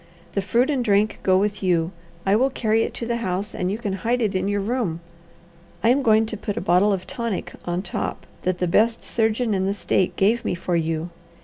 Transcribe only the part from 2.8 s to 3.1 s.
it to